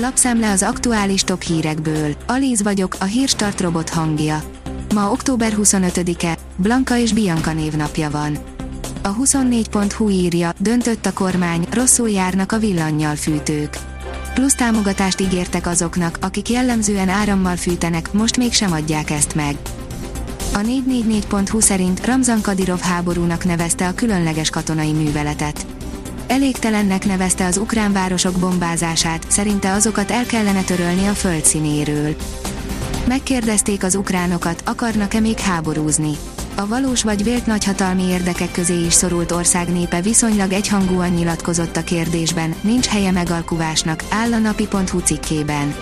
Lapszemle 0.00 0.50
az 0.50 0.62
aktuális 0.62 1.22
top 1.22 1.42
hírekből. 1.42 2.14
Alíz 2.26 2.62
vagyok, 2.62 2.96
a 3.00 3.04
hírstart 3.04 3.60
robot 3.60 3.88
hangja. 3.88 4.42
Ma 4.94 5.10
október 5.10 5.52
25-e, 5.56 6.36
Blanka 6.56 6.96
és 6.96 7.12
Bianca 7.12 7.52
névnapja 7.52 8.10
van. 8.10 8.38
A 9.02 9.16
24.hu 9.16 10.08
írja, 10.08 10.52
döntött 10.58 11.06
a 11.06 11.12
kormány, 11.12 11.66
rosszul 11.70 12.08
járnak 12.08 12.52
a 12.52 12.58
villannyal 12.58 13.14
fűtők. 13.14 13.78
Plusz 14.34 14.54
támogatást 14.54 15.20
ígértek 15.20 15.66
azoknak, 15.66 16.18
akik 16.20 16.48
jellemzően 16.48 17.08
árammal 17.08 17.56
fűtenek, 17.56 18.12
most 18.12 18.36
mégsem 18.36 18.72
adják 18.72 19.10
ezt 19.10 19.34
meg. 19.34 19.56
A 20.54 20.58
444.hu 20.58 21.60
szerint 21.60 22.06
Ramzan 22.06 22.40
Kadirov 22.40 22.80
háborúnak 22.80 23.44
nevezte 23.44 23.88
a 23.88 23.94
különleges 23.94 24.50
katonai 24.50 24.92
műveletet. 24.92 25.66
Elégtelennek 26.28 27.06
nevezte 27.06 27.46
az 27.46 27.56
ukrán 27.56 27.92
városok 27.92 28.38
bombázását, 28.38 29.26
szerinte 29.28 29.72
azokat 29.72 30.10
el 30.10 30.26
kellene 30.26 30.62
törölni 30.62 31.06
a 31.06 31.12
földszínéről. 31.12 32.16
Megkérdezték 33.06 33.84
az 33.84 33.94
ukránokat, 33.94 34.62
akarnak-e 34.66 35.20
még 35.20 35.38
háborúzni. 35.38 36.10
A 36.54 36.66
valós 36.66 37.02
vagy 37.02 37.24
vélt 37.24 37.46
nagyhatalmi 37.46 38.02
érdekek 38.02 38.50
közé 38.50 38.84
is 38.84 38.92
szorult 38.92 39.32
ország 39.32 39.68
népe 39.68 40.00
viszonylag 40.00 40.52
egyhangúan 40.52 41.10
nyilatkozott 41.10 41.76
a 41.76 41.84
kérdésben, 41.84 42.54
nincs 42.60 42.86
helye 42.86 43.10
megalkuvásnak, 43.10 44.04
áll 44.08 44.32
a 44.32 44.38
napi.hu 44.38 44.98
cikkében. 44.98 45.74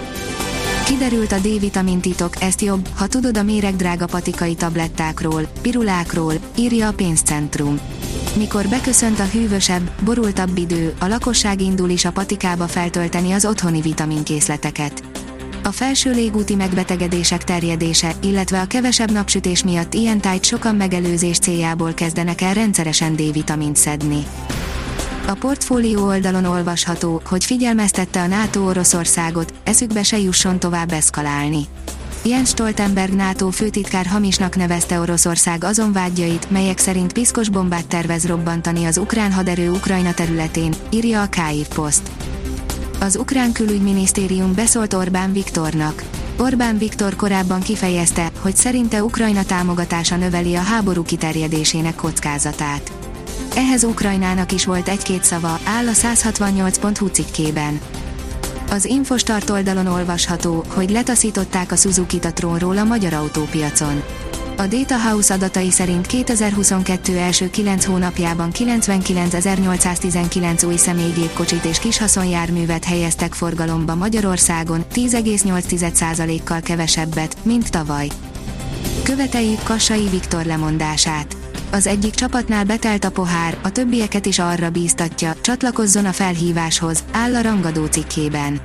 Kiderült 0.84 1.32
a 1.32 1.38
D-vitamin 1.38 2.00
titok, 2.00 2.42
ezt 2.42 2.60
jobb, 2.60 2.88
ha 2.96 3.06
tudod 3.06 3.36
a 3.36 3.42
méregdrága 3.42 4.06
patikai 4.06 4.54
tablettákról, 4.54 5.46
pirulákról, 5.62 6.34
írja 6.56 6.88
a 6.88 6.92
pénzcentrum. 6.92 7.80
Mikor 8.36 8.68
beköszönt 8.68 9.20
a 9.20 9.24
hűvösebb, 9.24 9.90
borultabb 10.04 10.56
idő, 10.56 10.94
a 11.00 11.06
lakosság 11.06 11.60
indul 11.60 11.90
is 11.90 12.04
a 12.04 12.12
patikába 12.12 12.66
feltölteni 12.66 13.32
az 13.32 13.44
otthoni 13.44 13.80
vitaminkészleteket. 13.80 15.02
A 15.62 15.70
felső 15.70 16.12
légúti 16.12 16.54
megbetegedések 16.54 17.44
terjedése, 17.44 18.12
illetve 18.22 18.60
a 18.60 18.66
kevesebb 18.66 19.10
napsütés 19.10 19.64
miatt 19.64 19.94
ilyen 19.94 20.20
tájt 20.20 20.44
sokan 20.44 20.74
megelőzés 20.74 21.38
céljából 21.38 21.94
kezdenek 21.94 22.40
el 22.40 22.54
rendszeresen 22.54 23.16
D-vitamint 23.16 23.76
szedni. 23.76 24.26
A 25.26 25.32
portfólió 25.32 26.04
oldalon 26.04 26.44
olvasható, 26.44 27.22
hogy 27.24 27.44
figyelmeztette 27.44 28.20
a 28.20 28.26
NATO 28.26 28.60
Oroszországot, 28.60 29.52
eszükbe 29.64 30.02
se 30.02 30.18
jusson 30.18 30.58
tovább 30.58 30.92
eszkalálni. 30.92 31.66
Jens 32.28 32.48
Stoltenberg 32.48 33.12
NATO 33.12 33.50
főtitkár 33.50 34.06
hamisnak 34.06 34.56
nevezte 34.56 35.00
Oroszország 35.00 35.64
azon 35.64 35.92
vágyait, 35.92 36.50
melyek 36.50 36.78
szerint 36.78 37.12
piszkos 37.12 37.48
bombát 37.48 37.86
tervez 37.86 38.26
robbantani 38.26 38.84
az 38.84 38.98
ukrán 38.98 39.32
haderő 39.32 39.70
Ukrajna 39.70 40.14
területén, 40.14 40.74
írja 40.90 41.22
a 41.22 41.28
Kyiv 41.28 41.68
Post. 41.68 42.02
Az 43.00 43.16
ukrán 43.16 43.52
külügyminisztérium 43.52 44.54
beszólt 44.54 44.94
Orbán 44.94 45.32
Viktornak. 45.32 46.02
Orbán 46.38 46.78
Viktor 46.78 47.16
korábban 47.16 47.60
kifejezte, 47.60 48.30
hogy 48.40 48.56
szerinte 48.56 49.02
Ukrajna 49.02 49.44
támogatása 49.44 50.16
növeli 50.16 50.54
a 50.54 50.62
háború 50.62 51.02
kiterjedésének 51.02 51.94
kockázatát. 51.94 52.92
Ehhez 53.56 53.84
Ukrajnának 53.84 54.52
is 54.52 54.64
volt 54.64 54.88
egy-két 54.88 55.24
szava, 55.24 55.58
áll 55.64 55.86
a 55.86 55.92
168.hu 55.92 57.06
cikkében. 57.06 57.80
Az 58.70 58.84
Infostart 58.84 59.50
oldalon 59.50 59.86
olvasható, 59.86 60.64
hogy 60.68 60.90
letaszították 60.90 61.72
a 61.72 61.76
Suzuki-t 61.76 62.24
a 62.24 62.32
trónról 62.32 62.78
a 62.78 62.84
magyar 62.84 63.12
autópiacon. 63.12 64.02
A 64.56 64.66
Data 64.66 64.98
House 64.98 65.34
adatai 65.34 65.70
szerint 65.70 66.06
2022 66.06 67.16
első 67.16 67.50
9 67.50 67.84
hónapjában 67.84 68.50
99.819 68.52 70.66
új 70.66 70.76
személygépkocsit 70.76 71.64
és 71.64 71.78
kishaszonjárművet 71.78 72.84
helyeztek 72.84 73.34
forgalomba 73.34 73.94
Magyarországon, 73.94 74.84
10,8%-kal 74.94 76.60
kevesebbet, 76.60 77.36
mint 77.42 77.70
tavaly. 77.70 78.08
Követeljük 79.02 79.62
Kassai 79.62 80.08
Viktor 80.08 80.44
lemondását. 80.44 81.36
Az 81.70 81.86
egyik 81.86 82.14
csapatnál 82.14 82.64
betelt 82.64 83.04
a 83.04 83.10
pohár, 83.10 83.58
a 83.62 83.70
többieket 83.70 84.26
is 84.26 84.38
arra 84.38 84.70
bíztatja, 84.70 85.34
csatlakozzon 85.40 86.04
a 86.04 86.12
felhíváshoz, 86.12 87.04
áll 87.12 87.34
a 87.34 87.40
rangadó 87.40 87.84
cikkében. 87.84 88.60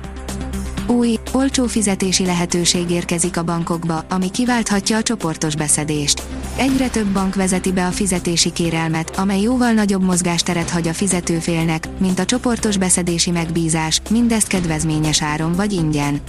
Új, 0.86 1.18
olcsó 1.32 1.66
fizetési 1.66 2.24
lehetőség 2.24 2.90
érkezik 2.90 3.36
a 3.36 3.42
bankokba, 3.42 4.04
ami 4.10 4.30
kiválthatja 4.30 4.96
a 4.96 5.02
csoportos 5.02 5.56
beszedést. 5.56 6.22
Egyre 6.56 6.88
több 6.88 7.06
bank 7.06 7.34
vezeti 7.34 7.72
be 7.72 7.86
a 7.86 7.90
fizetési 7.90 8.52
kérelmet, 8.52 9.16
amely 9.16 9.40
jóval 9.40 9.72
nagyobb 9.72 10.02
mozgásteret 10.02 10.70
hagy 10.70 10.88
a 10.88 10.92
fizetőfélnek, 10.92 11.88
mint 11.98 12.18
a 12.18 12.24
csoportos 12.24 12.76
beszedési 12.76 13.30
megbízás, 13.30 14.00
mindezt 14.10 14.46
kedvezményes 14.46 15.22
áron 15.22 15.52
vagy 15.52 15.72
ingyen. 15.72 16.20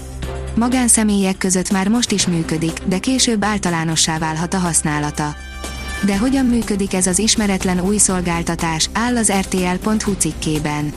Magánszemélyek 0.56 1.38
között 1.38 1.72
már 1.72 1.88
most 1.88 2.12
is 2.12 2.28
működik, 2.28 2.80
de 2.86 3.00
később 3.00 3.44
általánossá 3.44 4.18
válhat 4.18 4.54
a 4.54 4.58
használata. 4.58 5.36
De 6.06 6.18
hogyan 6.18 6.46
működik 6.46 6.94
ez 6.94 7.08
az 7.08 7.20
ismeretlen 7.20 7.80
új 7.80 7.98
szolgáltatás, 7.98 8.90
áll 8.94 9.18
az 9.18 9.32
rtl.hu 9.32 10.14
cikkében. 10.18 10.94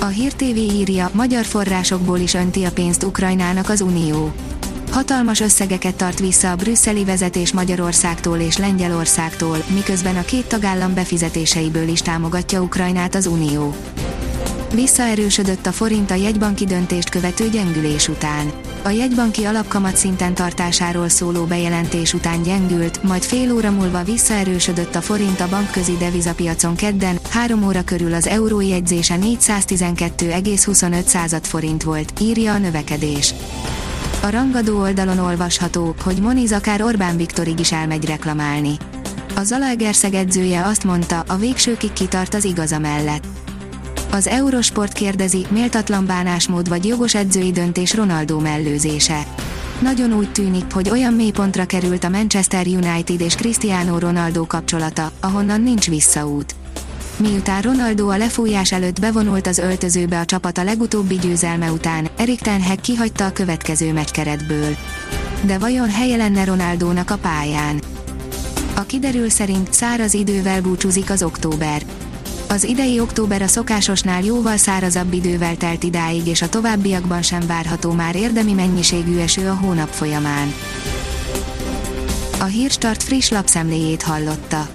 A 0.00 0.06
Hír 0.06 0.32
TV 0.32 0.56
írja, 0.56 1.10
magyar 1.12 1.44
forrásokból 1.44 2.18
is 2.18 2.34
önti 2.34 2.64
a 2.64 2.70
pénzt 2.70 3.02
Ukrajnának 3.02 3.68
az 3.68 3.80
Unió. 3.80 4.32
Hatalmas 4.90 5.40
összegeket 5.40 5.94
tart 5.94 6.18
vissza 6.18 6.50
a 6.50 6.56
brüsszeli 6.56 7.04
vezetés 7.04 7.52
Magyarországtól 7.52 8.38
és 8.38 8.56
Lengyelországtól, 8.56 9.64
miközben 9.74 10.16
a 10.16 10.24
két 10.24 10.46
tagállam 10.46 10.94
befizetéseiből 10.94 11.88
is 11.88 12.00
támogatja 12.00 12.60
Ukrajnát 12.60 13.14
az 13.14 13.26
Unió. 13.26 13.74
Visszaerősödött 14.74 15.66
a 15.66 15.72
forint 15.72 16.10
a 16.10 16.14
jegybanki 16.14 16.64
döntést 16.64 17.08
követő 17.08 17.48
gyengülés 17.48 18.08
után. 18.08 18.52
A 18.82 18.88
jegybanki 18.88 19.44
alapkamat 19.44 19.96
szinten 19.96 20.34
tartásáról 20.34 21.08
szóló 21.08 21.44
bejelentés 21.44 22.14
után 22.14 22.42
gyengült, 22.42 23.02
majd 23.02 23.22
fél 23.22 23.54
óra 23.54 23.70
múlva 23.70 24.02
visszaerősödött 24.02 24.94
a 24.94 25.00
forint 25.00 25.40
a 25.40 25.48
bankközi 25.48 25.96
devizapiacon 25.96 26.76
kedden, 26.76 27.18
3 27.30 27.66
óra 27.66 27.82
körül 27.82 28.14
az 28.14 28.26
euró 28.26 28.60
jegyzése 28.60 29.16
412,25 29.16 31.40
forint 31.42 31.82
volt, 31.82 32.20
írja 32.20 32.52
a 32.52 32.58
növekedés. 32.58 33.34
A 34.22 34.30
rangadó 34.30 34.80
oldalon 34.80 35.18
olvasható, 35.18 35.94
hogy 36.04 36.20
Moniz 36.20 36.52
akár 36.52 36.82
Orbán 36.82 37.16
Viktorig 37.16 37.58
is 37.58 37.72
elmegy 37.72 38.04
reklamálni. 38.04 38.76
A 39.36 39.42
Zalaegerszeg 39.42 40.14
edzője 40.14 40.66
azt 40.66 40.84
mondta, 40.84 41.24
a 41.26 41.36
végsőkig 41.36 41.92
kitart 41.92 42.34
az 42.34 42.44
igaza 42.44 42.78
mellett. 42.78 43.24
Az 44.12 44.26
Eurosport 44.26 44.92
kérdezi, 44.92 45.46
méltatlan 45.50 46.06
bánásmód 46.06 46.68
vagy 46.68 46.84
jogos 46.84 47.14
edzői 47.14 47.50
döntés 47.50 47.94
Ronaldo 47.94 48.38
mellőzése. 48.38 49.26
Nagyon 49.82 50.12
úgy 50.12 50.32
tűnik, 50.32 50.72
hogy 50.72 50.90
olyan 50.90 51.14
mélypontra 51.14 51.64
került 51.64 52.04
a 52.04 52.08
Manchester 52.08 52.66
United 52.66 53.20
és 53.20 53.34
Cristiano 53.34 53.98
Ronaldo 53.98 54.46
kapcsolata, 54.46 55.12
ahonnan 55.20 55.60
nincs 55.60 55.88
visszaút. 55.88 56.54
Miután 57.16 57.62
Ronaldo 57.62 58.08
a 58.08 58.16
lefújás 58.16 58.72
előtt 58.72 59.00
bevonult 59.00 59.46
az 59.46 59.58
öltözőbe 59.58 60.18
a 60.18 60.24
csapat 60.24 60.58
a 60.58 60.64
legutóbbi 60.64 61.18
győzelme 61.18 61.72
után, 61.72 62.08
Erik 62.16 62.40
Ten 62.40 62.62
Hag 62.62 62.80
kihagyta 62.80 63.26
a 63.26 63.32
következő 63.32 63.92
meccskeretből. 63.92 64.76
De 65.42 65.58
vajon 65.58 65.90
helye 65.90 66.16
lenne 66.16 66.44
Ronaldónak 66.44 67.10
a 67.10 67.18
pályán? 67.18 67.80
A 68.74 68.82
kiderül 68.82 69.28
szerint 69.28 69.72
száraz 69.72 70.14
idővel 70.14 70.60
búcsúzik 70.60 71.10
az 71.10 71.22
október. 71.22 71.82
Az 72.50 72.64
idei 72.64 73.00
október 73.00 73.42
a 73.42 73.46
szokásosnál 73.46 74.22
jóval 74.22 74.56
szárazabb 74.56 75.12
idővel 75.12 75.56
telt 75.56 75.82
idáig 75.82 76.26
és 76.26 76.42
a 76.42 76.48
továbbiakban 76.48 77.22
sem 77.22 77.46
várható 77.46 77.92
már 77.92 78.16
érdemi 78.16 78.52
mennyiségű 78.52 79.18
eső 79.18 79.48
a 79.48 79.54
hónap 79.54 79.88
folyamán. 79.88 80.54
A 82.40 82.44
Hírstart 82.44 83.02
friss 83.02 83.28
lapszemléjét 83.28 84.02
hallotta. 84.02 84.68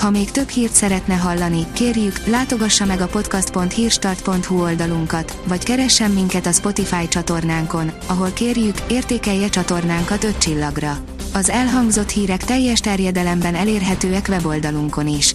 Ha 0.00 0.10
még 0.10 0.30
több 0.30 0.48
hírt 0.48 0.72
szeretne 0.72 1.14
hallani, 1.14 1.66
kérjük, 1.72 2.26
látogassa 2.26 2.84
meg 2.84 3.00
a 3.00 3.06
podcast.hírstart.hu 3.06 4.62
oldalunkat, 4.62 5.38
vagy 5.46 5.64
keressen 5.64 6.10
minket 6.10 6.46
a 6.46 6.52
Spotify 6.52 7.08
csatornánkon, 7.08 7.92
ahol 8.06 8.30
kérjük, 8.32 8.76
értékelje 8.88 9.48
csatornánkat 9.48 10.24
5 10.24 10.38
csillagra. 10.38 10.96
Az 11.32 11.50
elhangzott 11.50 12.10
hírek 12.10 12.44
teljes 12.44 12.80
terjedelemben 12.80 13.54
elérhetőek 13.54 14.26
weboldalunkon 14.28 15.06
is. 15.06 15.34